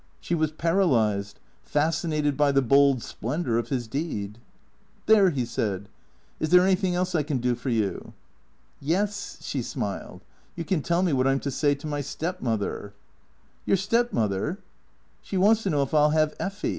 She 0.19 0.33
was 0.33 0.51
paralyzed, 0.51 1.39
fascinated 1.61 2.35
by 2.35 2.51
the 2.51 2.63
bold 2.63 3.03
splendour 3.03 3.57
of 3.59 3.69
his 3.69 3.85
deed." 3.87 4.39
There/' 5.05 5.29
he 5.31 5.45
said." 5.45 5.89
Is 6.39 6.49
there 6.49 6.63
anything 6.63 6.95
else 6.95 7.13
I 7.13 7.21
can 7.21 7.37
do 7.37 7.53
for 7.53 7.69
you."" 7.69 8.13
Yes." 8.95 9.37
She 9.41 9.61
smiled." 9.61 10.23
You 10.55 10.65
can 10.65 10.81
tell 10.81 11.03
me 11.03 11.13
what 11.13 11.27
I 11.27 11.33
'm 11.33 11.39
to 11.41 11.51
say 11.51 11.75
to 11.75 11.85
my 11.85 12.01
stepmother." 12.01 12.93
"Your 13.67 13.77
stepmother?"" 13.77 14.57
She 15.21 15.37
wants 15.37 15.61
to 15.61 15.69
know 15.69 15.83
if 15.83 15.93
I 15.93 15.99
'11 16.07 16.13
have 16.17 16.37
Effy." 16.39 16.69